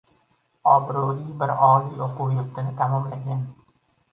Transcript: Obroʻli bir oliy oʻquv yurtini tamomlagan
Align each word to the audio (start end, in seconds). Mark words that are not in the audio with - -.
Obroʻli 0.75 1.35
bir 1.43 1.53
oliy 1.67 2.01
oʻquv 2.07 2.35
yurtini 2.39 2.75
tamomlagan 2.81 3.45